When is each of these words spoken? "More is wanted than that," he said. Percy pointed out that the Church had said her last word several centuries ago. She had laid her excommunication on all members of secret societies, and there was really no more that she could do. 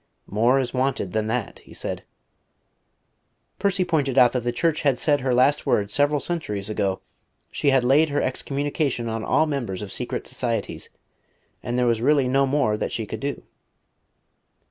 "More 0.25 0.57
is 0.59 0.73
wanted 0.73 1.13
than 1.13 1.27
that," 1.27 1.59
he 1.59 1.75
said. 1.75 2.01
Percy 3.59 3.85
pointed 3.85 4.17
out 4.17 4.31
that 4.31 4.39
the 4.39 4.51
Church 4.51 4.81
had 4.81 4.97
said 4.97 5.21
her 5.21 5.31
last 5.31 5.67
word 5.67 5.91
several 5.91 6.19
centuries 6.19 6.71
ago. 6.71 7.01
She 7.51 7.69
had 7.69 7.83
laid 7.83 8.09
her 8.09 8.19
excommunication 8.19 9.07
on 9.07 9.23
all 9.23 9.45
members 9.45 9.83
of 9.83 9.93
secret 9.93 10.25
societies, 10.25 10.89
and 11.61 11.77
there 11.77 11.85
was 11.85 12.01
really 12.01 12.27
no 12.27 12.47
more 12.47 12.77
that 12.77 12.91
she 12.91 13.05
could 13.05 13.19
do. 13.19 13.43